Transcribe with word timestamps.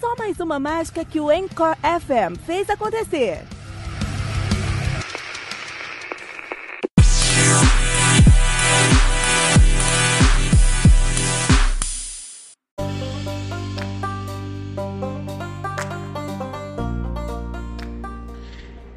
Só 0.00 0.14
mais 0.16 0.40
uma 0.40 0.58
mágica 0.58 1.04
que 1.04 1.20
o 1.20 1.30
Encore 1.30 1.76
FM 1.78 2.38
fez 2.44 2.68
acontecer. 2.68 3.44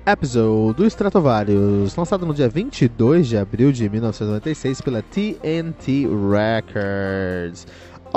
Episode 0.10 0.78
do 0.78 0.86
Stratovarius, 0.88 1.94
lançado 1.98 2.26
no 2.26 2.34
dia 2.34 2.48
22 2.48 3.28
de 3.28 3.38
abril 3.38 3.74
de 3.74 3.90
1996 3.90 4.80
pela 4.80 5.02
TNT 5.02 6.08
Records. 6.08 7.68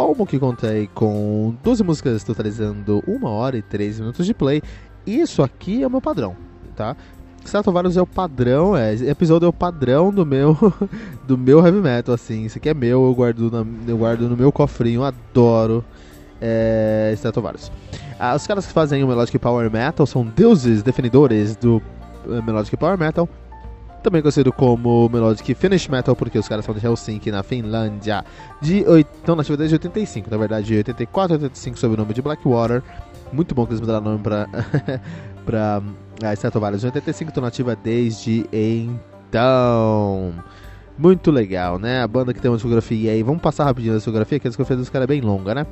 Álbum 0.01 0.25
que 0.25 0.39
contei 0.39 0.89
com 0.95 1.55
12 1.62 1.84
músicas 1.84 2.25
totalizando 2.25 3.05
1 3.06 3.23
hora 3.27 3.59
e 3.59 3.62
3 3.62 4.01
minutos 4.01 4.25
de 4.25 4.33
play. 4.33 4.62
Isso 5.06 5.43
aqui 5.43 5.83
é 5.83 5.87
o 5.87 5.91
meu 5.91 6.01
padrão, 6.01 6.34
tá? 6.75 6.97
Stratovarius 7.45 7.98
é 7.98 8.03
o 8.03 8.06
padrão, 8.06 8.75
é, 8.75 8.95
episódio 8.95 9.45
é 9.45 9.48
o 9.48 9.53
padrão 9.53 10.11
do 10.11 10.25
meu 10.25 10.56
do 11.28 11.37
meu 11.37 11.65
heavy 11.65 11.81
metal, 11.81 12.15
assim. 12.15 12.47
Isso 12.47 12.56
aqui 12.56 12.71
é 12.71 12.75
meu, 12.75 13.05
eu 13.05 13.15
guardo, 13.15 13.51
na, 13.51 13.67
eu 13.87 13.98
guardo 13.98 14.27
no 14.27 14.37
meu 14.39 14.51
cofrinho, 14.51 15.05
adoro 15.05 15.84
é, 16.41 17.12
Stratovarius. 17.15 17.71
Ah, 18.19 18.34
os 18.34 18.47
caras 18.47 18.67
que 18.67 18.73
fazem 18.73 19.05
o 19.05 19.09
Melodic 19.09 19.39
Power 19.39 19.71
Metal 19.71 20.06
são 20.06 20.25
deuses 20.25 20.83
definidores 20.83 21.56
do 21.56 21.83
uh, 22.27 22.43
Melodic 22.43 22.75
Power 22.75 22.98
Metal, 22.98 23.28
também 24.00 24.22
conhecido 24.22 24.53
como 24.53 25.09
Melodic 25.09 25.55
Finish 25.55 25.88
Metal, 25.88 26.16
porque 26.16 26.38
os 26.38 26.49
caras 26.49 26.65
são 26.65 26.75
de 26.75 26.84
Helsinki, 26.84 27.31
na 27.31 27.43
Finlândia, 27.43 28.25
de 28.61 28.84
8, 28.87 29.09
estão 29.19 29.37
na 29.37 29.43
atividade 29.43 29.69
de 29.69 29.75
85, 29.75 30.31
na 30.31 30.37
verdade 30.37 30.66
de 30.66 30.77
84 30.77 31.34
a 31.34 31.37
85 31.37 31.78
sob 31.78 31.94
o 31.94 31.97
nome 31.97 32.15
de 32.15 32.22
Blackwater. 32.22 32.83
Muito 33.33 33.55
bom 33.55 33.65
que 33.65 33.72
eles 33.72 33.81
mudaram 33.81 34.00
o 34.00 34.05
nome 34.05 34.19
pra, 34.22 34.49
pra 35.47 35.83
uh, 35.83 36.33
Stratovarius. 36.33 36.83
Em 36.83 36.87
85 36.87 37.31
estão 37.31 37.43
nativa 37.43 37.77
desde 37.77 38.47
então. 38.53 40.34
Muito 40.99 41.31
legal, 41.31 41.78
né? 41.78 42.03
A 42.03 42.09
banda 42.09 42.34
que 42.34 42.41
tem 42.41 42.50
uma 42.50 42.56
discografia 42.56 43.12
aí. 43.12 43.22
Vamos 43.22 43.41
passar 43.41 43.65
rapidinho 43.65 43.94
a 43.94 43.97
discografia, 43.97 44.39
que 44.39 44.49
a 44.49 44.50
discografia 44.50 44.77
dos 44.77 44.91
caras 44.91 45.05
é 45.05 45.06
bem 45.06 45.21
longa, 45.21 45.55
né? 45.55 45.66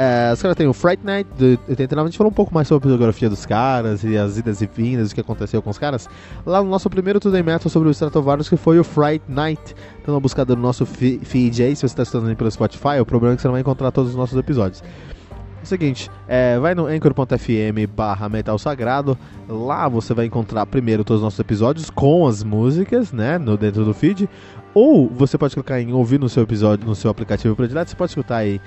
É, 0.00 0.32
os 0.32 0.40
caras 0.40 0.56
têm 0.56 0.68
o 0.68 0.72
Fright 0.72 1.04
Night 1.04 1.28
de 1.36 1.58
89. 1.68 2.06
A 2.06 2.10
gente 2.10 2.18
falou 2.18 2.30
um 2.30 2.34
pouco 2.34 2.54
mais 2.54 2.68
sobre 2.68 2.86
a 2.86 2.90
biografia 2.90 3.28
dos 3.28 3.44
caras 3.44 4.04
e 4.04 4.16
as 4.16 4.38
idas 4.38 4.62
e 4.62 4.70
vindas, 4.72 5.10
o 5.10 5.14
que 5.14 5.20
aconteceu 5.20 5.60
com 5.60 5.70
os 5.70 5.76
caras. 5.76 6.08
Lá 6.46 6.62
no 6.62 6.70
nosso 6.70 6.88
primeiro 6.88 7.18
Today 7.18 7.42
Metal 7.42 7.68
sobre 7.68 7.88
o 7.88 7.90
Stratovarius, 7.90 8.48
que 8.48 8.56
foi 8.56 8.78
o 8.78 8.84
Fright 8.84 9.24
Night. 9.26 9.74
Então, 10.00 10.14
na 10.14 10.20
buscada 10.20 10.54
no 10.54 10.62
nosso 10.62 10.86
feed 10.86 11.64
aí, 11.64 11.74
se 11.74 11.80
você 11.80 11.86
está 11.86 12.04
estudando 12.04 12.36
pelo 12.36 12.48
Spotify, 12.48 13.00
o 13.00 13.04
problema 13.04 13.34
é 13.34 13.36
que 13.36 13.42
você 13.42 13.48
não 13.48 13.52
vai 13.54 13.60
encontrar 13.60 13.90
todos 13.90 14.10
os 14.10 14.16
nossos 14.16 14.38
episódios. 14.38 14.84
É 14.84 15.64
o 15.64 15.66
seguinte, 15.66 16.08
é, 16.28 16.56
vai 16.60 16.76
no 16.76 16.86
anchor.fm 16.86 17.92
barra 17.92 18.28
metal 18.28 18.56
sagrado, 18.56 19.18
lá 19.48 19.88
você 19.88 20.14
vai 20.14 20.26
encontrar 20.26 20.64
primeiro 20.66 21.02
todos 21.02 21.20
os 21.20 21.24
nossos 21.24 21.40
episódios 21.40 21.90
com 21.90 22.24
as 22.24 22.44
músicas, 22.44 23.12
né, 23.12 23.36
no, 23.36 23.56
dentro 23.56 23.84
do 23.84 23.92
feed, 23.92 24.30
ou 24.72 25.08
você 25.08 25.36
pode 25.36 25.54
clicar 25.54 25.80
em 25.80 25.92
ouvir 25.92 26.20
no 26.20 26.28
seu 26.28 26.44
episódio, 26.44 26.86
no 26.86 26.94
seu 26.94 27.10
aplicativo 27.10 27.56
predileto, 27.56 27.90
você 27.90 27.96
pode 27.96 28.12
escutar 28.12 28.36
aí 28.36 28.60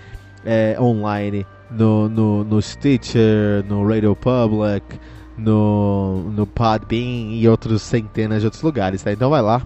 é, 0.45 0.75
online 0.79 1.45
no, 1.69 2.09
no, 2.09 2.43
no 2.43 2.61
Stitcher, 2.61 3.63
no 3.67 3.87
Radio 3.87 4.15
Public, 4.15 4.99
no, 5.37 6.23
no 6.35 6.45
Podbean 6.45 7.33
e 7.33 7.47
outros 7.47 7.81
centenas 7.81 8.41
de 8.41 8.47
outros 8.47 8.61
lugares, 8.61 9.01
tá? 9.01 9.11
Então 9.11 9.29
vai 9.29 9.41
lá 9.41 9.61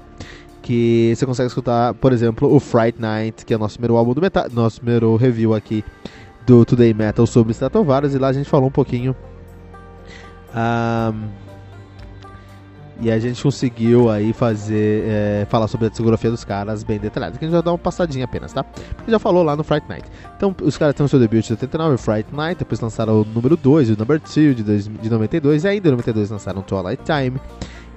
que 0.61 1.13
você 1.15 1.25
consegue 1.25 1.47
escutar, 1.47 1.93
por 1.93 2.11
exemplo, 2.11 2.51
o 2.53 2.59
Fright 2.59 2.99
Night, 2.99 3.45
que 3.45 3.53
é 3.53 3.55
o 3.55 3.59
nosso 3.59 3.75
primeiro 3.75 3.97
álbum 3.97 4.13
do 4.13 4.21
metal, 4.21 4.47
nosso 4.51 4.81
primeiro 4.81 5.15
review 5.15 5.53
aqui 5.53 5.83
do 6.45 6.65
Today 6.65 6.93
Metal 6.93 7.25
sobre 7.27 7.51
Stratovarius 7.51 8.13
e 8.13 8.17
lá 8.17 8.29
a 8.29 8.33
gente 8.33 8.49
falou 8.49 8.67
um 8.67 8.71
pouquinho 8.71 9.15
um, 10.55 11.27
e 13.01 13.11
a 13.11 13.19
gente 13.19 13.41
conseguiu 13.41 14.09
aí 14.09 14.31
fazer, 14.31 15.03
é, 15.05 15.47
falar 15.49 15.67
sobre 15.67 15.87
a 15.87 15.89
discografia 15.89 16.31
dos 16.31 16.43
caras 16.43 16.83
bem 16.83 16.97
detalhado. 16.97 17.37
Que 17.37 17.45
a 17.45 17.47
gente 17.47 17.53
vai 17.53 17.63
dar 17.63 17.71
uma 17.71 17.77
passadinha 17.77 18.25
apenas, 18.25 18.53
tá? 18.53 18.63
Porque 18.63 19.11
já 19.11 19.19
falou 19.19 19.43
lá 19.43 19.55
no 19.55 19.63
Fright 19.63 19.87
Night. 19.89 20.07
Então, 20.37 20.55
os 20.61 20.77
caras 20.77 20.95
têm 20.95 21.05
o 21.05 21.09
seu 21.09 21.19
debut 21.19 21.41
de 21.41 21.47
79, 21.47 21.95
o 21.95 21.97
Fright 21.97 22.33
Night, 22.33 22.59
depois 22.59 22.79
lançaram 22.79 23.21
o 23.21 23.25
número 23.25 23.57
2 23.57 23.89
e 23.89 23.93
o 23.93 23.97
number 23.97 24.19
2 24.19 24.55
de, 24.55 24.63
de 24.63 25.09
92, 25.09 25.63
e 25.63 25.67
ainda 25.67 25.89
em 25.89 25.91
92 25.91 26.29
lançaram 26.29 26.61
Twilight 26.61 27.03
Time. 27.03 27.39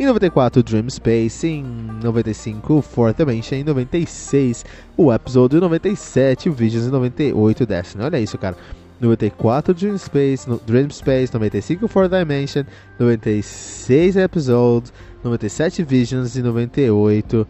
Em 0.00 0.06
94, 0.06 0.62
Dream 0.62 0.88
Space. 0.90 1.46
Em 1.46 1.64
95, 2.02 2.74
o 2.74 2.82
Fourth 2.82 3.16
Dimension. 3.16 3.58
Em 3.58 3.64
96, 3.64 4.64
o 4.96 5.12
Episode. 5.12 5.56
Em 5.56 5.60
97, 5.60 6.48
o 6.48 6.52
Visions. 6.52 6.86
Em 6.86 6.90
98, 6.90 7.66
Destiny. 7.66 8.04
Olha 8.04 8.20
isso, 8.20 8.38
cara. 8.38 8.56
94 9.00 9.74
Dream 9.74 9.98
Space, 9.98 10.48
no, 10.48 10.58
Dream 10.66 10.90
Space, 10.90 11.32
95 11.32 11.88
Four 11.88 12.08
Dimension, 12.08 12.64
96 12.98 14.16
Episodes, 14.16 14.92
97 15.22 15.82
Visions 15.82 16.36
e 16.36 16.42
98 16.42 17.46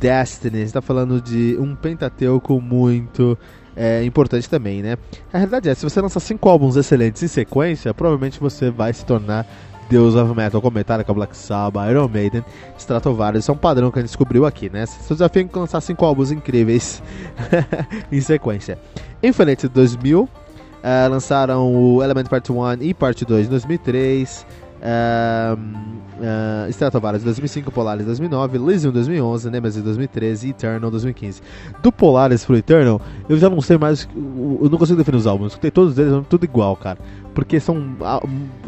Destiny. 0.00 0.62
está 0.62 0.82
falando 0.82 1.20
de 1.20 1.56
um 1.58 1.74
Pentateuco 1.74 2.60
muito 2.60 3.38
é, 3.74 4.02
importante 4.04 4.48
também, 4.48 4.82
né? 4.82 4.96
A 5.32 5.38
realidade 5.38 5.68
é, 5.68 5.74
se 5.74 5.84
você 5.84 6.00
lançar 6.00 6.20
5 6.20 6.48
álbuns 6.48 6.76
excelentes 6.76 7.22
em 7.22 7.28
sequência, 7.28 7.92
provavelmente 7.92 8.40
você 8.40 8.70
vai 8.70 8.92
se 8.92 9.04
tornar 9.04 9.46
Deus 9.88 10.14
of 10.14 10.34
Metal, 10.34 10.60
com 10.60 10.70
Metallica, 10.70 11.12
Black 11.14 11.36
Sabbath, 11.36 11.88
Iron 11.90 12.08
Maiden, 12.08 12.44
Stratovarius. 12.76 13.44
Isso 13.44 13.50
é 13.50 13.54
um 13.54 13.58
padrão 13.58 13.90
que 13.90 13.98
a 13.98 14.02
gente 14.02 14.08
descobriu 14.08 14.44
aqui, 14.44 14.68
né? 14.68 14.84
Seu 14.86 15.14
desafio 15.14 15.48
é 15.52 15.58
lançar 15.58 15.80
5 15.80 16.04
álbuns 16.04 16.32
incríveis 16.32 17.02
em 18.10 18.20
sequência. 18.20 18.78
Infinite 19.22 19.68
2000 19.68 20.28
Uh, 20.82 21.10
lançaram 21.10 21.74
o 21.74 22.02
Element 22.02 22.26
Part 22.26 22.50
1 22.50 22.82
e 22.82 22.94
Part 22.94 23.24
2 23.24 23.46
em 23.46 23.50
2003. 23.50 24.46
Uh, 24.76 25.58
uh, 25.58 26.70
Stratovarius 26.70 27.24
2005, 27.24 27.72
Polaris 27.72 28.04
2009, 28.04 28.58
Elysium 28.58 28.92
2011, 28.92 29.50
Nemesis 29.50 29.82
2013 29.82 30.46
e 30.46 30.50
Eternal 30.50 30.90
2015. 30.90 31.42
Do 31.82 31.90
Polaris 31.90 32.44
pro 32.44 32.56
Eternal, 32.56 33.00
eu 33.28 33.38
já 33.38 33.48
não 33.48 33.60
sei 33.60 33.78
mais, 33.78 34.06
eu 34.14 34.68
não 34.70 34.78
consigo 34.78 34.98
definir 34.98 35.16
os 35.16 35.26
álbuns, 35.26 35.52
escutei 35.52 35.70
todos 35.70 35.98
eles, 35.98 36.24
tudo 36.28 36.44
igual, 36.44 36.76
cara. 36.76 36.98
Porque 37.34 37.58
são, 37.58 37.96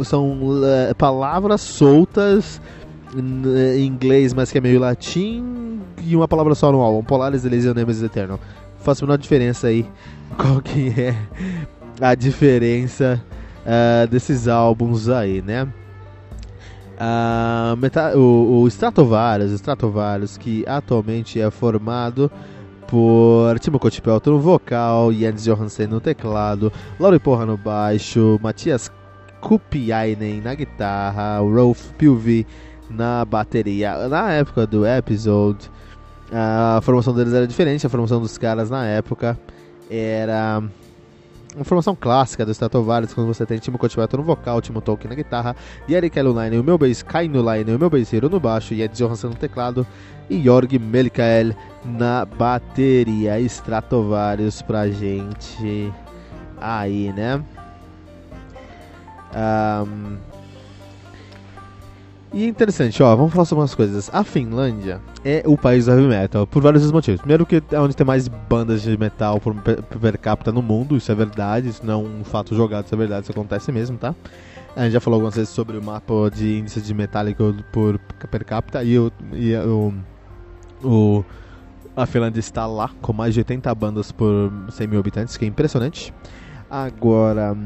são 0.02 0.32
uh, 0.42 0.94
palavras 0.96 1.60
soltas 1.60 2.60
em 3.16 3.86
inglês, 3.86 4.34
mas 4.34 4.50
que 4.50 4.58
é 4.58 4.60
meio 4.60 4.80
latim, 4.80 5.80
e 6.04 6.16
uma 6.16 6.26
palavra 6.26 6.54
só 6.54 6.72
no 6.72 6.80
álbum: 6.80 7.02
Polaris, 7.02 7.44
Elysium, 7.44 7.74
Nemesis 7.74 8.02
Eternal. 8.02 8.40
Faço 8.78 9.04
a 9.04 9.06
menor 9.06 9.18
diferença 9.18 9.66
aí 9.66 9.86
qual 10.36 10.60
que 10.60 10.88
é 11.00 11.14
a 12.00 12.14
diferença 12.14 13.20
uh, 13.64 14.06
desses 14.08 14.48
álbuns 14.48 15.08
aí, 15.08 15.42
né? 15.42 15.68
Uh, 17.00 17.76
meta, 17.76 18.16
o, 18.18 18.62
o 18.62 18.68
Stratovarius, 18.68 19.52
Stratovarius, 19.52 20.36
que 20.36 20.64
atualmente 20.66 21.40
é 21.40 21.50
formado 21.50 22.30
por 22.88 23.58
Timo 23.60 23.78
Kotipelto 23.78 24.30
no 24.30 24.40
vocal, 24.40 25.12
Jens 25.12 25.44
Johansen 25.44 25.86
no 25.86 26.00
teclado, 26.00 26.72
Lauri 26.98 27.18
Porra 27.18 27.46
no 27.46 27.56
baixo, 27.56 28.38
Matias 28.42 28.90
Kupiainen 29.40 30.40
na 30.40 30.54
guitarra, 30.54 31.38
Rolf 31.38 31.92
Pilvi 31.92 32.46
na 32.90 33.24
bateria. 33.24 34.08
Na 34.08 34.32
época 34.32 34.66
do 34.66 34.86
episode, 34.86 35.70
a 36.32 36.80
formação 36.82 37.14
deles 37.14 37.32
era 37.32 37.46
diferente, 37.46 37.86
a 37.86 37.90
formação 37.90 38.20
dos 38.20 38.36
caras 38.38 38.70
na 38.70 38.84
época 38.86 39.38
era 39.90 40.62
uma 41.58 41.64
formação 41.64 41.96
clássica 41.96 42.46
do 42.46 42.52
Stratovarius, 42.52 43.12
quando 43.12 43.26
você 43.26 43.44
tem 43.44 43.58
Timo 43.58 43.78
Kotibato 43.78 44.16
no 44.16 44.22
vocal, 44.22 44.60
Timo 44.60 44.80
Tolkien 44.80 45.10
na 45.10 45.16
guitarra, 45.16 45.56
Yari 45.88 46.08
Kelunainen, 46.08 46.60
o 46.60 46.64
meu 46.64 46.78
bass, 46.78 47.02
Kainu 47.02 47.42
Lainen, 47.42 47.74
o 47.74 47.78
meu 47.78 47.90
basseiro 47.90 48.30
no 48.30 48.38
baixo, 48.38 48.74
Ed 48.74 48.96
Johansson 48.96 49.28
no 49.28 49.34
teclado 49.34 49.86
e 50.30 50.40
Jorg 50.40 50.78
Melikael 50.78 51.52
na 51.84 52.24
bateria. 52.24 53.40
Stratovarius 53.40 54.62
pra 54.62 54.88
gente 54.88 55.92
aí, 56.60 57.12
né? 57.12 57.42
Um, 59.34 60.16
e 62.32 62.46
interessante, 62.46 63.02
ó, 63.02 63.16
vamos 63.16 63.32
falar 63.32 63.44
sobre 63.46 63.62
umas 63.62 63.74
coisas. 63.74 64.10
A 64.12 64.22
Finlândia 64.22 65.00
é 65.24 65.42
o 65.46 65.56
país 65.56 65.86
do 65.86 65.92
heavy 65.92 66.06
metal, 66.06 66.46
por 66.46 66.62
vários 66.62 66.90
motivos. 66.92 67.20
Primeiro 67.20 67.46
que 67.46 67.62
é 67.72 67.80
onde 67.80 67.96
tem 67.96 68.06
mais 68.06 68.28
bandas 68.28 68.82
de 68.82 68.96
metal 68.98 69.40
por 69.40 69.54
per 69.54 70.18
capita 70.18 70.52
no 70.52 70.60
mundo, 70.60 70.96
isso 70.96 71.10
é 71.10 71.14
verdade, 71.14 71.68
isso 71.68 71.84
não 71.84 71.94
é 71.94 71.96
um 71.96 72.24
fato 72.24 72.54
jogado, 72.54 72.84
isso 72.84 72.94
é 72.94 72.98
verdade, 72.98 73.22
isso 73.22 73.32
acontece 73.32 73.72
mesmo, 73.72 73.96
tá? 73.96 74.14
A 74.76 74.84
gente 74.84 74.92
já 74.92 75.00
falou 75.00 75.16
algumas 75.16 75.34
vezes 75.34 75.48
sobre 75.48 75.76
o 75.76 75.82
mapa 75.82 76.30
de 76.32 76.58
índice 76.58 76.80
de 76.80 76.92
metálico 76.92 77.54
por 77.72 77.98
per 78.30 78.44
capita 78.44 78.84
e, 78.84 78.98
o, 78.98 79.10
e 79.32 79.56
o, 79.56 79.94
o, 80.84 81.24
a 81.96 82.06
Finlândia 82.06 82.40
está 82.40 82.66
lá 82.66 82.90
com 83.00 83.12
mais 83.12 83.32
de 83.32 83.40
80 83.40 83.74
bandas 83.74 84.12
por 84.12 84.52
100 84.70 84.86
mil 84.86 85.00
habitantes, 85.00 85.36
que 85.36 85.44
é 85.44 85.48
impressionante. 85.48 86.12
Agora, 86.70 87.56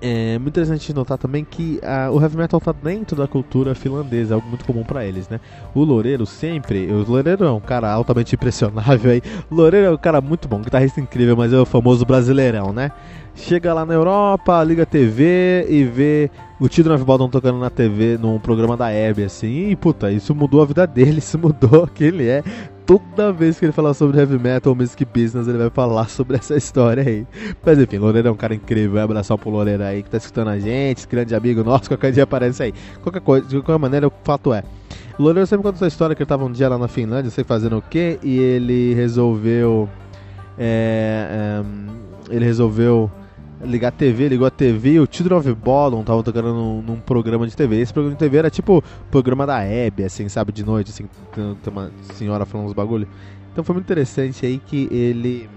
é 0.00 0.38
muito 0.38 0.50
interessante 0.50 0.92
notar 0.94 1.18
também 1.18 1.44
que 1.44 1.80
uh, 1.82 2.10
o 2.12 2.20
heavy 2.20 2.36
metal 2.36 2.58
está 2.58 2.72
dentro 2.72 3.16
da 3.16 3.26
cultura 3.26 3.74
finlandesa, 3.74 4.32
é 4.32 4.36
algo 4.36 4.48
muito 4.48 4.64
comum 4.64 4.82
para 4.82 5.04
eles, 5.04 5.28
né? 5.28 5.40
O 5.74 5.84
Loureiro 5.84 6.24
sempre, 6.26 6.90
o 6.90 7.04
Loureiro 7.06 7.44
é 7.44 7.50
um 7.50 7.60
cara 7.60 7.90
altamente 7.92 8.34
impressionável 8.34 9.12
aí. 9.12 9.22
O 9.50 9.54
Loureiro 9.54 9.86
é 9.86 9.90
um 9.90 9.98
cara 9.98 10.20
muito 10.20 10.48
bom, 10.48 10.60
guitarrista 10.60 11.00
incrível, 11.00 11.36
mas 11.36 11.52
é 11.52 11.58
o 11.58 11.66
famoso 11.66 12.04
brasileirão, 12.04 12.72
né? 12.72 12.90
Chega 13.34 13.72
lá 13.72 13.86
na 13.86 13.94
Europa, 13.94 14.62
liga 14.64 14.82
a 14.82 14.86
TV 14.86 15.66
e 15.68 15.84
vê 15.84 16.30
o 16.60 16.68
Tito 16.68 17.04
Baldon 17.04 17.28
tocando 17.28 17.58
na 17.58 17.70
TV 17.70 18.18
num 18.18 18.38
programa 18.38 18.76
da 18.76 18.90
Hebe, 18.90 19.24
assim, 19.24 19.70
e 19.70 19.76
puta, 19.76 20.12
isso 20.12 20.34
mudou 20.34 20.60
a 20.60 20.66
vida 20.66 20.86
dele, 20.86 21.18
isso 21.20 21.38
mudou 21.38 21.86
quem 21.86 22.08
ele 22.08 22.28
é 22.28 22.42
toda 22.86 23.32
vez 23.32 23.58
que 23.58 23.64
ele 23.64 23.72
falar 23.72 23.94
sobre 23.94 24.18
heavy 24.18 24.38
metal 24.38 24.72
ou 24.72 24.76
music 24.76 25.04
business, 25.04 25.46
ele 25.48 25.58
vai 25.58 25.70
falar 25.70 26.08
sobre 26.10 26.36
essa 26.36 26.56
história 26.56 27.02
aí. 27.02 27.26
Mas 27.64 27.78
enfim, 27.78 27.98
Loureiro 27.98 28.28
é 28.28 28.30
um 28.30 28.36
cara 28.36 28.54
incrível. 28.54 28.92
Vai 28.92 29.02
abraçar 29.02 29.36
pro 29.38 29.50
Loureiro 29.50 29.82
aí 29.82 30.02
que 30.02 30.10
tá 30.10 30.16
escutando 30.16 30.48
a 30.48 30.58
gente, 30.58 30.98
esse 30.98 31.08
grande 31.08 31.34
amigo 31.34 31.62
nosso, 31.62 31.88
qualquer 31.88 32.12
dia 32.12 32.24
aparece 32.24 32.62
aí. 32.62 32.74
Qualquer 33.02 33.20
coisa, 33.20 33.46
de 33.46 33.56
qualquer 33.60 33.78
maneira, 33.78 34.08
o 34.08 34.12
fato 34.24 34.52
é. 34.52 34.62
O 35.18 35.22
Loureiro 35.22 35.46
sempre 35.46 35.64
conta 35.64 35.76
essa 35.76 35.86
história 35.86 36.16
que 36.16 36.22
ele 36.22 36.28
tava 36.28 36.44
um 36.44 36.52
dia 36.52 36.68
lá 36.68 36.78
na 36.78 36.88
Finlândia, 36.88 37.30
sei 37.30 37.44
fazendo 37.44 37.78
o 37.78 37.82
quê, 37.82 38.18
e 38.22 38.38
ele 38.38 38.94
resolveu. 38.94 39.88
É, 40.58 41.62
é, 42.30 42.34
ele 42.34 42.44
resolveu 42.44 43.10
ligar 43.62 43.88
a 43.88 43.92
TV, 43.92 44.28
ligou 44.28 44.46
a 44.46 44.50
TV 44.50 44.92
e 44.92 45.00
o 45.00 45.08
Children 45.10 45.38
of 45.38 45.54
Bodom 45.54 46.02
tava 46.02 46.22
tocando 46.22 46.52
num, 46.54 46.82
num, 46.82 47.00
programa 47.00 47.46
de 47.46 47.56
TV. 47.56 47.80
Esse 47.80 47.92
programa 47.92 48.16
de 48.16 48.18
TV 48.18 48.38
era 48.38 48.50
tipo 48.50 48.82
programa 49.10 49.46
da 49.46 49.62
Hebe, 49.62 50.04
assim, 50.04 50.28
sabe, 50.28 50.52
de 50.52 50.64
noite, 50.64 50.90
assim, 50.90 51.06
tem 51.34 51.72
uma 51.72 51.90
senhora 52.14 52.46
falando 52.46 52.66
uns 52.66 52.72
bagulho. 52.72 53.06
Então 53.52 53.62
foi 53.64 53.74
muito 53.74 53.86
interessante 53.86 54.46
aí 54.46 54.58
que 54.58 54.88
ele. 54.90 55.48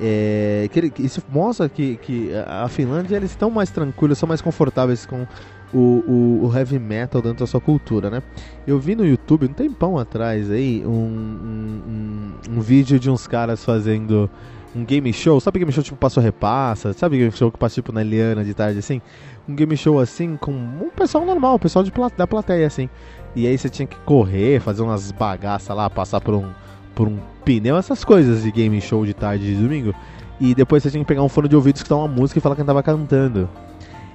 É, 0.00 0.68
que 0.72 0.78
ele, 0.80 0.92
isso 0.98 1.22
mostra 1.30 1.68
que, 1.68 1.96
que 1.98 2.30
a 2.48 2.66
Finlândia 2.68 3.14
eles 3.14 3.30
estão 3.30 3.48
mais 3.48 3.70
tranquilos, 3.70 4.18
são 4.18 4.28
mais 4.28 4.42
confortáveis 4.42 5.06
com 5.06 5.24
o, 5.72 5.78
o, 5.78 6.46
o, 6.46 6.56
heavy 6.56 6.80
metal 6.80 7.22
dentro 7.22 7.40
da 7.40 7.46
sua 7.46 7.60
cultura, 7.60 8.10
né? 8.10 8.20
Eu 8.66 8.80
vi 8.80 8.96
no 8.96 9.06
YouTube 9.06 9.46
um 9.46 9.52
tempão 9.52 9.96
atrás 9.96 10.50
aí 10.50 10.82
um, 10.84 10.90
um, 10.90 11.82
um, 11.86 12.56
um 12.56 12.60
vídeo 12.60 12.98
de 12.98 13.08
uns 13.08 13.28
caras 13.28 13.64
fazendo 13.64 14.28
um 14.74 14.84
game 14.84 15.12
show, 15.12 15.40
sabe 15.40 15.58
game 15.58 15.70
show 15.72 15.82
tipo 15.82 15.96
Passo 15.96 16.20
Repassa, 16.20 16.92
sabe 16.92 17.18
game 17.18 17.30
show 17.32 17.50
que 17.50 17.58
passa 17.58 17.76
tipo 17.76 17.92
na 17.92 18.00
Eliana 18.00 18.44
de 18.44 18.52
tarde 18.52 18.78
assim? 18.78 19.00
Um 19.48 19.54
game 19.54 19.76
show 19.76 20.00
assim 20.00 20.36
com 20.36 20.52
um 20.52 20.90
pessoal 20.94 21.24
normal, 21.24 21.54
o 21.54 21.58
pessoal 21.58 21.84
de, 21.84 21.92
da 22.16 22.26
plateia 22.26 22.66
assim. 22.66 22.88
E 23.36 23.46
aí 23.46 23.56
você 23.56 23.68
tinha 23.68 23.86
que 23.86 23.96
correr, 23.98 24.60
fazer 24.60 24.82
umas 24.82 25.12
bagaças 25.12 25.76
lá, 25.76 25.88
passar 25.88 26.20
por 26.20 26.34
um, 26.34 26.50
por 26.94 27.06
um 27.06 27.18
pneu, 27.44 27.76
essas 27.76 28.04
coisas 28.04 28.42
de 28.42 28.50
game 28.50 28.80
show 28.80 29.04
de 29.06 29.14
tarde 29.14 29.44
de 29.44 29.60
domingo. 29.60 29.94
E 30.40 30.54
depois 30.54 30.82
você 30.82 30.90
tinha 30.90 31.02
que 31.02 31.08
pegar 31.08 31.22
um 31.22 31.28
fone 31.28 31.48
de 31.48 31.54
ouvido, 31.54 31.76
escutar 31.76 31.96
uma 31.96 32.08
música 32.08 32.38
e 32.38 32.42
falar 32.42 32.56
quem 32.56 32.64
tava 32.64 32.82
cantando. 32.82 33.48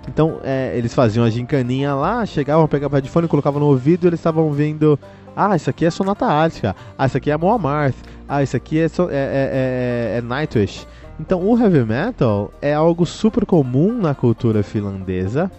Então 0.08 0.40
é, 0.44 0.74
eles 0.76 0.94
faziam 0.94 1.24
a 1.24 1.30
gincaninha 1.30 1.94
lá, 1.94 2.26
chegavam, 2.26 2.68
pegavam 2.68 2.98
o 2.98 3.02
headphone, 3.02 3.28
colocavam 3.28 3.60
no 3.60 3.68
ouvido 3.68 4.06
e 4.06 4.08
eles 4.08 4.20
estavam 4.20 4.52
vendo 4.52 5.00
ah, 5.36 5.56
isso 5.56 5.70
aqui 5.70 5.86
é 5.86 5.90
Sonata 5.90 6.26
Ártica. 6.26 6.76
Ah, 6.98 7.06
isso 7.06 7.16
aqui 7.16 7.32
é 7.32 7.38
Moamarth. 7.38 7.96
Ah, 8.30 8.44
isso 8.44 8.56
aqui 8.56 8.78
é, 8.78 8.88
so 8.88 9.10
é, 9.10 9.16
é, 9.16 10.14
é, 10.14 10.18
é 10.20 10.22
Nightwish. 10.22 10.86
Então, 11.20 11.42
o 11.44 11.60
heavy 11.60 11.84
metal 11.84 12.54
é 12.62 12.74
algo 12.74 13.04
super 13.06 13.44
comum 13.44 13.92
na 13.92 14.14
cultura 14.14 14.62
finlandesa, 14.62 15.52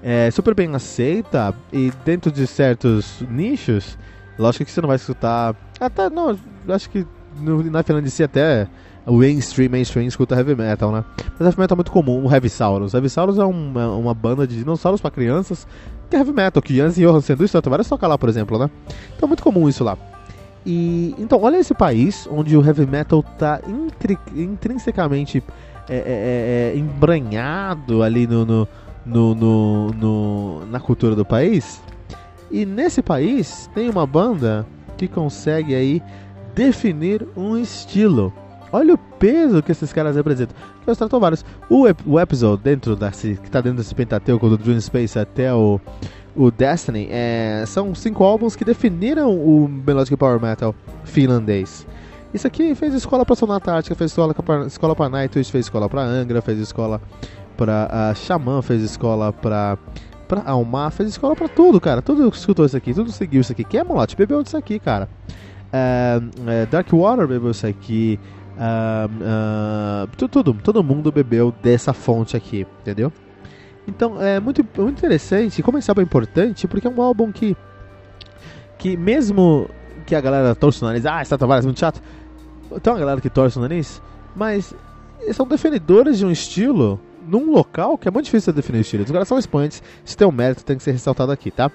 é 0.00 0.30
super 0.30 0.54
bem 0.54 0.72
aceita 0.74 1.52
e 1.72 1.92
dentro 2.04 2.30
de 2.30 2.46
certos 2.46 3.20
nichos, 3.28 3.98
lógico 4.38 4.64
que 4.64 4.70
você 4.70 4.80
não 4.80 4.86
vai 4.86 4.96
escutar. 4.96 5.56
Até 5.80 6.08
não, 6.08 6.38
acho 6.68 6.88
que 6.88 7.04
no, 7.40 7.64
na 7.64 7.82
Finlândia 7.82 8.24
até 8.24 8.68
o 9.04 9.18
mainstream, 9.18 9.70
mainstream 9.70 10.06
escuta 10.06 10.36
heavy 10.36 10.54
metal, 10.54 10.92
né? 10.92 11.04
Mas 11.38 11.40
heavy 11.40 11.60
metal 11.60 11.74
é 11.74 11.78
muito 11.78 11.90
comum, 11.90 12.24
o 12.24 12.32
Heavy 12.32 12.48
Saurus. 12.48 12.94
Heavy 12.94 13.10
Saurus 13.10 13.38
é 13.38 13.44
uma, 13.44 13.88
uma 13.88 14.14
banda 14.14 14.46
de 14.46 14.56
dinossauros 14.56 15.00
para 15.00 15.10
crianças 15.10 15.66
que 16.08 16.16
é 16.16 16.20
heavy 16.20 16.32
metal, 16.32 16.62
que 16.62 16.76
Jans 16.76 16.96
Johansen 16.96 17.36
do 17.36 17.44
Stratovarius 17.44 17.88
toca 17.88 18.06
lá, 18.06 18.16
por 18.16 18.28
exemplo, 18.28 18.56
né? 18.56 18.70
Então 19.16 19.26
é 19.26 19.28
muito 19.28 19.42
comum 19.42 19.68
isso 19.68 19.82
lá. 19.82 19.98
E 20.66 21.14
então, 21.18 21.42
olha 21.42 21.58
esse 21.58 21.74
país 21.74 22.26
onde 22.30 22.56
o 22.56 22.64
heavy 22.64 22.86
metal 22.86 23.22
tá 23.38 23.60
intri, 23.66 24.18
intrinsecamente 24.34 25.42
é, 25.88 25.96
é, 25.96 25.98
é, 25.98 26.72
é 26.74 26.78
embranhado 26.78 28.02
ali 28.02 28.26
no, 28.26 28.46
no, 28.46 28.68
no, 29.04 29.90
no, 29.90 30.66
na 30.66 30.80
cultura 30.80 31.14
do 31.14 31.24
país. 31.24 31.82
E 32.50 32.64
nesse 32.64 33.02
país 33.02 33.68
tem 33.74 33.90
uma 33.90 34.06
banda 34.06 34.66
que 34.96 35.08
consegue 35.08 35.74
aí 35.74 36.02
definir 36.54 37.26
um 37.36 37.56
estilo. 37.58 38.32
Olha 38.72 38.94
o 38.94 38.98
peso 38.98 39.62
que 39.62 39.72
esses 39.72 39.92
caras 39.92 40.16
representam. 40.16 40.56
Que 40.82 40.90
é 40.90 40.92
os. 40.92 41.44
O, 41.68 41.84
o 42.06 42.20
episódio 42.20 42.62
dentro 42.62 42.96
desse, 42.96 43.36
que 43.36 43.46
está 43.46 43.60
dentro 43.60 43.78
desse 43.78 43.94
Pentateuco 43.94 44.48
do 44.48 44.58
Dream 44.58 44.80
Space 44.80 45.18
até 45.18 45.52
o, 45.52 45.80
o 46.36 46.50
Destiny 46.50 47.08
é, 47.10 47.64
são 47.66 47.94
cinco 47.94 48.24
álbuns 48.24 48.56
que 48.56 48.64
definiram 48.64 49.30
o 49.30 49.68
Melodic 49.68 50.16
Power 50.16 50.40
Metal 50.40 50.74
finlandês. 51.04 51.86
Isso 52.32 52.46
aqui 52.46 52.74
fez 52.74 52.92
escola 52.94 53.24
para 53.24 53.36
Sonata 53.36 53.72
Ártica, 53.72 53.94
fez 53.94 54.10
escola 54.10 54.34
para 54.34 54.66
escola 54.66 55.08
Nightwish, 55.08 55.50
fez 55.50 55.66
escola 55.66 55.88
para 55.88 56.02
Angra, 56.02 56.42
fez 56.42 56.58
escola 56.58 57.00
para 57.56 58.12
uh, 58.12 58.16
Xamã, 58.16 58.60
fez 58.60 58.82
escola 58.82 59.32
para 59.32 59.78
para 60.26 60.42
Almar, 60.46 60.90
fez 60.90 61.10
escola 61.10 61.36
para 61.36 61.48
tudo, 61.48 61.80
cara. 61.80 62.00
Tudo 62.02 62.28
escutou 62.28 62.64
isso 62.64 62.76
aqui, 62.76 62.94
tudo 62.94 63.12
seguiu 63.12 63.40
isso 63.40 63.52
aqui. 63.52 63.62
Quem 63.62 63.80
é 63.80 63.84
Molote? 63.84 64.16
Bebeu 64.16 64.42
disso 64.42 64.56
aqui, 64.56 64.78
cara. 64.78 65.08
Uh, 65.68 66.66
Dark 66.70 66.90
Water 66.92 67.28
bebeu 67.28 67.50
isso 67.50 67.66
aqui. 67.66 68.18
Uh, 68.56 70.04
uh, 70.04 70.28
tudo, 70.28 70.54
todo 70.54 70.82
mundo 70.82 71.12
bebeu 71.12 71.52
dessa 71.62 71.92
fonte 71.92 72.36
aqui, 72.36 72.66
entendeu? 72.80 73.12
Então 73.86 74.20
é 74.20 74.40
muito, 74.40 74.64
muito 74.78 74.98
interessante, 74.98 75.62
como 75.62 75.78
esse 75.78 75.90
álbum 75.90 76.00
é 76.00 76.04
importante, 76.04 76.66
porque 76.66 76.86
é 76.86 76.90
um 76.90 77.02
álbum 77.02 77.30
que, 77.30 77.56
que 78.78 78.96
mesmo 78.96 79.68
que 80.06 80.14
a 80.14 80.20
galera 80.20 80.54
torce 80.54 80.82
o 80.82 80.86
nariz, 80.86 81.04
ah, 81.06 81.22
está 81.22 81.36
Tavares 81.36 81.64
é 81.64 81.68
muito 81.68 81.80
chato, 81.80 82.00
tem 82.82 82.92
uma 82.92 82.98
galera 82.98 83.20
que 83.20 83.30
torce 83.30 83.58
o 83.58 83.60
nariz, 83.60 84.02
mas 84.34 84.74
são 85.32 85.46
defendedores 85.46 86.18
de 86.18 86.26
um 86.26 86.30
estilo 86.30 87.00
num 87.26 87.50
local 87.50 87.96
que 87.96 88.08
é 88.08 88.10
muito 88.10 88.26
difícil 88.26 88.52
de 88.52 88.56
definir 88.56 88.78
o 88.78 88.80
estilo. 88.82 89.04
Os 89.04 89.10
caras 89.10 89.28
são 89.28 89.38
expoentes, 89.38 89.82
isso 90.04 90.16
tem 90.16 90.26
um 90.26 90.32
mérito, 90.32 90.64
tem 90.64 90.76
que 90.76 90.82
ser 90.82 90.92
ressaltado 90.92 91.32
aqui, 91.32 91.50
tá? 91.50 91.70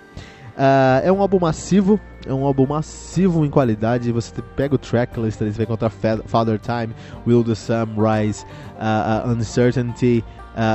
Uh, 0.60 1.00
é 1.06 1.10
um 1.10 1.22
álbum 1.22 1.39
massivo, 1.39 1.98
é 2.28 2.34
um 2.34 2.44
álbum 2.44 2.68
massivo 2.68 3.46
em 3.46 3.50
qualidade. 3.50 4.12
Você 4.12 4.42
pega 4.58 4.75
o 4.75 4.78
tracklist, 4.78 5.39
você 5.39 5.51
vai 5.51 5.63
encontrar 5.63 5.89
Father 5.89 6.60
Time, 6.60 6.94
Will 7.25 7.46
the 7.46 7.56
Sun 7.56 7.96
Rise, 7.96 8.44
uh, 8.75 9.30
uh, 9.30 9.32
Uncertainty, 9.32 10.22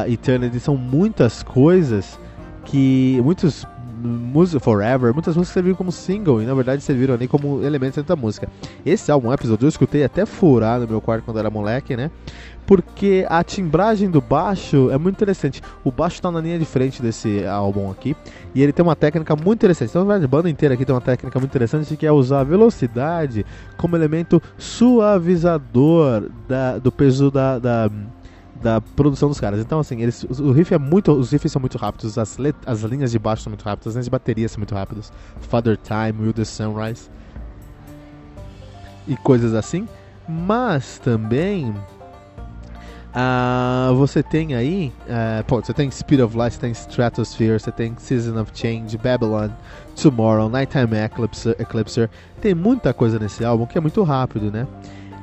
Eternity. 0.09 0.59
São 0.59 0.75
muitas 0.75 1.43
coisas 1.43 2.19
que. 2.64 3.21
Muitos 3.23 3.67
música 4.05 4.61
Forever, 4.61 5.13
muitas 5.13 5.37
músicas 5.37 5.55
serviram 5.55 5.77
como 5.77 5.91
single 5.91 6.43
e 6.43 6.47
na 6.47 6.55
verdade 6.55 6.83
serviram 6.83 7.15
ali 7.15 7.27
como 7.27 7.63
elementos 7.63 7.97
dentro 7.97 8.15
da 8.15 8.21
música. 8.21 8.49
Esse 8.85 9.11
álbum, 9.11 9.33
episódio, 9.33 9.65
eu 9.65 9.69
escutei 9.69 10.05
até 10.05 10.27
furar 10.27 10.81
no 10.81 10.87
meu 10.87 11.01
quarto 11.01 11.25
quando 11.25 11.39
era 11.39 11.51
moleque, 11.51 11.97
né? 11.97 12.11
porque 12.67 13.27
a 13.29 13.43
timbragem 13.45 14.11
do 14.11 14.21
baixo 14.21 14.91
é 14.91 14.99
muito 14.99 15.17
interessante. 15.17 15.63
O 15.83 15.91
baixo 15.91 16.17
está 16.17 16.31
na 16.31 16.41
linha 16.41 16.59
de 16.59 16.65
frente 16.65 17.03
desse 17.03 17.45
álbum 17.47 17.91
aqui 17.91 18.17
e 18.55 18.63
ele 18.63 18.73
tem 18.73 18.83
uma 18.83 18.97
técnica 18.97 19.37
muito 19.37 19.59
interessante. 19.59 19.91
Então, 19.91 20.11
a 20.11 20.27
banda 20.27 20.49
inteira 20.49 20.75
aqui 20.75 20.85
tem 20.85 20.95
uma 20.95 21.01
técnica 21.01 21.39
muito 21.39 21.51
interessante 21.51 21.97
que 21.97 22.07
é 22.07 22.13
usar 22.13 22.41
a 22.41 22.45
velocidade 22.45 23.45
como 23.77 23.97
elemento 23.97 24.41
suavizador 24.57 26.31
da, 26.49 26.79
do 26.79 26.91
peso 26.91 27.31
da, 27.31 27.59
da 27.59 27.91
da 28.64 28.80
produção 28.80 29.28
dos 29.28 29.38
caras. 29.38 29.61
Então, 29.61 29.78
assim, 29.78 30.00
eles, 30.00 30.25
o 30.25 30.50
riff 30.50 30.73
é 30.73 30.78
muito, 30.78 31.12
os 31.12 31.30
riffs 31.30 31.52
são 31.52 31.61
muito 31.61 31.76
rápidos, 31.76 32.16
as, 32.16 32.38
let, 32.38 32.56
as 32.64 32.80
linhas 32.80 33.12
de 33.12 33.18
baixo 33.18 33.42
são 33.42 33.50
muito 33.50 33.62
rápidas, 33.62 33.88
as 33.88 33.94
linhas 33.94 34.06
de 34.06 34.11
bateria 34.11 34.49
são 34.49 34.59
muito 34.59 34.75
rápidas. 34.75 35.12
Father 35.42 35.76
Time, 35.76 36.18
Will 36.18 36.33
the 36.33 36.47
Sunrise 36.47 37.11
e 39.06 39.16
coisas 39.18 39.52
assim. 39.52 39.87
Mas 40.26 40.99
também 40.99 41.75
uh, 43.12 43.94
você 43.97 44.23
tem 44.23 44.54
aí, 44.54 44.90
uh, 45.02 45.44
pô, 45.44 45.61
você 45.61 45.75
tem 45.75 45.90
Speed 45.90 46.21
of 46.21 46.35
Light, 46.35 46.54
você 46.54 46.61
tem 46.61 46.73
Stratosphere, 46.73 47.61
você 47.61 47.71
tem 47.71 47.94
Season 47.99 48.40
of 48.40 48.50
Change, 48.54 48.97
Babylon, 48.97 49.50
Tomorrow, 49.94 50.49
Nighttime 50.49 50.97
Eclipse, 50.97 51.50
Eclipser. 51.59 52.09
Tem 52.40 52.54
muita 52.54 52.94
coisa 52.94 53.18
nesse 53.18 53.44
álbum 53.44 53.66
que 53.66 53.76
é 53.76 53.80
muito 53.83 54.02
rápido, 54.02 54.50
né? 54.50 54.66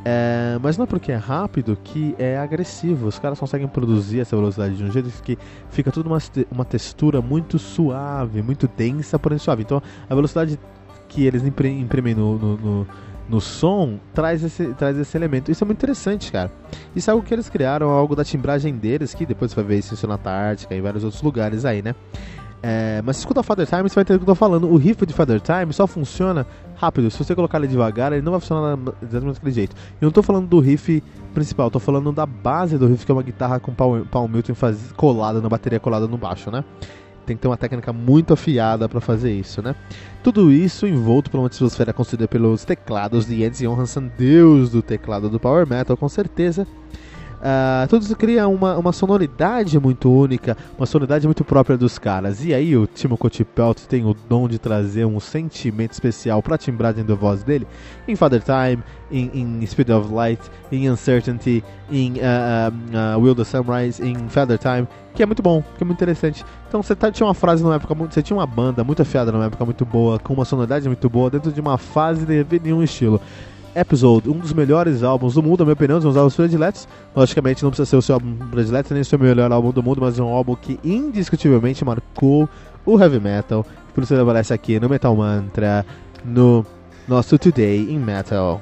É, 0.03 0.57
mas 0.61 0.77
não 0.77 0.83
é 0.83 0.87
porque 0.87 1.11
é 1.11 1.15
rápido 1.15 1.77
que 1.83 2.15
é 2.17 2.37
agressivo. 2.37 3.07
Os 3.07 3.19
caras 3.19 3.39
conseguem 3.39 3.67
produzir 3.67 4.19
essa 4.19 4.35
velocidade 4.35 4.75
de 4.75 4.83
um 4.83 4.91
jeito 4.91 5.09
que 5.21 5.37
fica 5.69 5.91
tudo 5.91 6.07
uma, 6.07 6.17
uma 6.51 6.65
textura 6.65 7.21
muito 7.21 7.59
suave, 7.59 8.41
muito 8.41 8.67
densa, 8.67 9.19
porém 9.19 9.37
suave. 9.37 9.61
Então 9.63 9.81
a 10.09 10.15
velocidade 10.15 10.59
que 11.07 11.25
eles 11.25 11.43
imprimem 11.45 12.15
no, 12.15 12.37
no, 12.37 12.57
no, 12.57 12.87
no 13.29 13.41
som 13.41 13.99
traz 14.13 14.43
esse, 14.43 14.73
traz 14.73 14.97
esse 14.97 15.15
elemento. 15.15 15.51
Isso 15.51 15.63
é 15.63 15.65
muito 15.65 15.77
interessante, 15.77 16.31
cara. 16.31 16.51
Isso 16.95 17.09
é 17.09 17.13
algo 17.13 17.25
que 17.25 17.33
eles 17.33 17.49
criaram, 17.49 17.89
algo 17.89 18.15
da 18.15 18.23
timbragem 18.23 18.75
deles, 18.75 19.13
que 19.13 19.25
depois 19.25 19.51
você 19.51 19.55
vai 19.55 19.63
ver 19.65 19.79
isso 19.79 20.07
na 20.07 20.15
Antártica 20.15 20.73
e 20.73 20.81
vários 20.81 21.03
outros 21.03 21.21
lugares 21.21 21.65
aí, 21.65 21.81
né? 21.81 21.93
É, 22.63 23.01
mas 23.03 23.15
se 23.15 23.21
escuta 23.21 23.41
Father 23.41 23.65
Time, 23.65 23.89
você 23.89 23.95
vai 23.95 24.03
entender 24.03 24.17
o 24.17 24.19
que 24.19 24.23
eu 24.23 24.33
tô 24.33 24.35
falando. 24.35 24.69
O 24.69 24.77
riff 24.77 25.03
de 25.05 25.13
Father 25.13 25.41
Time 25.41 25.73
só 25.73 25.87
funciona 25.87 26.45
rápido. 26.75 27.09
Se 27.09 27.17
você 27.17 27.33
colocar 27.33 27.57
ele 27.57 27.67
devagar, 27.67 28.13
ele 28.13 28.21
não 28.21 28.31
vai 28.31 28.39
funcionar 28.39 28.77
exatamente 29.01 29.35
daquele 29.35 29.51
jeito. 29.51 29.75
Eu 29.99 30.05
não 30.05 30.11
tô 30.11 30.21
falando 30.21 30.47
do 30.47 30.59
riff 30.59 31.03
principal, 31.33 31.71
tô 31.71 31.79
falando 31.79 32.11
da 32.11 32.25
base 32.25 32.77
do 32.77 32.87
riff, 32.87 33.05
que 33.05 33.11
é 33.11 33.15
uma 33.15 33.23
guitarra 33.23 33.59
com 33.59 33.73
Paul, 33.73 34.05
Paul 34.05 34.27
Milton 34.27 34.53
faz, 34.53 34.91
colada 34.95 35.41
na 35.41 35.49
bateria, 35.49 35.79
colada 35.79 36.07
no 36.07 36.17
baixo, 36.17 36.51
né? 36.51 36.63
Tem 37.25 37.35
que 37.35 37.41
ter 37.41 37.47
uma 37.47 37.57
técnica 37.57 37.93
muito 37.93 38.33
afiada 38.33 38.89
para 38.89 38.99
fazer 38.99 39.31
isso, 39.31 39.61
né? 39.61 39.75
Tudo 40.23 40.51
isso 40.51 40.85
envolto 40.85 41.31
por 41.31 41.39
uma 41.39 41.47
atmosfera 41.47 41.93
construída 41.93 42.27
pelos 42.27 42.65
teclados 42.65 43.25
de 43.25 43.37
Jens 43.37 43.59
Johansson, 43.59 44.09
deus 44.17 44.69
do 44.69 44.81
teclado 44.81 45.29
do 45.29 45.39
Power 45.39 45.67
Metal, 45.67 45.95
com 45.95 46.09
certeza. 46.09 46.67
Uh, 47.41 47.87
tudo 47.87 48.03
isso 48.03 48.15
cria 48.15 48.47
uma, 48.47 48.77
uma 48.77 48.93
sonoridade 48.93 49.79
muito 49.79 50.11
única, 50.11 50.55
uma 50.77 50.85
sonoridade 50.85 51.25
muito 51.25 51.43
própria 51.43 51.75
dos 51.75 51.97
caras. 51.97 52.45
E 52.45 52.53
aí 52.53 52.77
o 52.77 52.85
Timo 52.85 53.17
Cotipelt 53.17 53.79
tem 53.87 54.05
o 54.05 54.13
dom 54.13 54.47
de 54.47 54.59
trazer 54.59 55.05
um 55.05 55.19
sentimento 55.19 55.91
especial 55.93 56.43
para 56.43 56.53
a 56.53 56.57
timbragem 56.57 57.03
da 57.03 57.15
voz 57.15 57.43
dele 57.43 57.67
em 58.07 58.15
Father 58.15 58.43
Time, 58.43 58.83
em, 59.11 59.65
Speed 59.65 59.89
of 59.89 60.13
Light, 60.13 60.39
em 60.71 60.89
Uncertainty, 60.89 61.63
em 61.91 62.13
uh, 62.13 63.17
uh, 63.17 63.19
Will 63.19 63.33
the 63.33 63.43
Sunrise, 63.43 64.01
em 64.05 64.15
Father 64.29 64.59
Time, 64.59 64.87
que 65.15 65.23
é 65.23 65.25
muito 65.25 65.41
bom, 65.41 65.63
que 65.77 65.83
é 65.83 65.85
muito 65.85 65.97
interessante. 65.97 66.45
Então 66.67 66.83
você 66.83 66.95
tá, 66.95 67.11
tinha 67.11 67.25
uma 67.25 67.33
frase 67.33 67.63
numa 67.63 67.75
época 67.75 67.95
muito, 67.95 68.13
você 68.13 68.21
tinha 68.21 68.37
uma 68.37 68.47
banda 68.47 68.83
muito 68.83 69.01
afiada 69.01 69.31
numa 69.31 69.45
época 69.45 69.65
muito 69.65 69.83
boa, 69.83 70.19
com 70.19 70.33
uma 70.33 70.45
sonoridade 70.45 70.87
muito 70.87 71.09
boa, 71.09 71.29
dentro 71.29 71.51
de 71.51 71.59
uma 71.59 71.77
fase 71.77 72.23
de 72.23 72.59
nenhum 72.59 72.83
estilo. 72.83 73.19
Episode, 73.73 74.29
um 74.29 74.37
dos 74.37 74.51
melhores 74.51 75.01
álbuns 75.01 75.35
do 75.35 75.41
mundo, 75.41 75.59
na 75.59 75.65
minha 75.65 75.73
opinião, 75.73 75.97
um 75.97 76.01
dos 76.01 76.17
álbuns 76.17 76.35
prediletos. 76.35 76.87
Logicamente, 77.15 77.63
não 77.63 77.69
precisa 77.69 77.89
ser 77.89 77.95
o 77.95 78.01
seu 78.01 78.15
álbum 78.15 78.35
predileto, 78.49 78.93
nem 78.93 79.01
o 79.01 79.05
seu 79.05 79.17
melhor 79.17 79.49
álbum 79.49 79.71
do 79.71 79.81
mundo, 79.81 80.01
mas 80.01 80.19
é 80.19 80.23
um 80.23 80.27
álbum 80.27 80.55
que 80.55 80.77
indiscutivelmente 80.83 81.85
marcou 81.85 82.49
o 82.85 82.99
heavy 82.99 83.19
metal. 83.19 83.65
Por 83.93 84.03
isso 84.03 84.13
ele 84.13 84.21
aparece 84.21 84.53
aqui 84.53 84.77
no 84.77 84.89
Metal 84.89 85.15
Mantra, 85.15 85.85
no 86.25 86.65
nosso 87.07 87.37
Today 87.37 87.89
in 87.89 87.99
Metal. 87.99 88.61